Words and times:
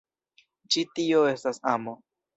Ĉi 0.75 0.83
tio 0.95 1.23
estas 1.35 1.63
amo. 1.75 1.95